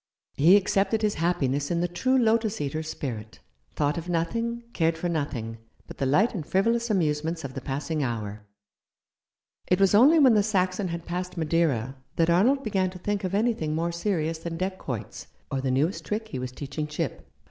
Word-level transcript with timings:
He 0.33 0.57
accepted 0.57 1.03
his 1.03 1.13
happiness 1.21 1.69
in 1.69 1.79
the 1.79 1.87
true 1.87 2.17
lotus 2.17 2.59
eater's 2.59 2.89
spirit— 2.89 3.39
thought 3.75 3.99
of 3.99 4.09
nothing, 4.09 4.63
cared 4.73 4.97
for 4.97 5.07
nothing, 5.07 5.59
but 5.85 5.99
the 5.99 6.07
light 6.07 6.33
and 6.33 6.43
frivolous 6.43 6.89
amusements 6.89 7.43
of 7.43 7.53
the 7.53 7.61
passing 7.61 8.01
hour. 8.01 8.41
It 9.67 9.79
was 9.79 9.93
only 9.93 10.17
when 10.17 10.33
the 10.33 10.41
Saxon 10.41 10.87
had 10.87 11.05
passed 11.05 11.37
Madeira 11.37 11.97
that 12.15 12.31
Arnold 12.31 12.63
began 12.63 12.89
to 12.89 12.97
think 12.97 13.23
of 13.23 13.35
anything 13.35 13.75
more 13.75 13.91
serious 13.91 14.39
than 14.39 14.57
deck 14.57 14.79
quoits, 14.79 15.27
or 15.51 15.61
the 15.61 15.69
newest 15.69 16.03
trick 16.03 16.29
he 16.29 16.39
was 16.39 16.51
teaching 16.51 16.87
Chip. 16.87 17.31